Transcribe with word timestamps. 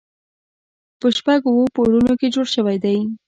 په 0.99 1.07
شپږو 1.17 1.49
اوو 1.55 1.65
پوړونو 1.75 2.13
کې 2.19 2.27
جوړ 2.35 2.47
شوی 2.55 2.77
دی. 2.83 2.97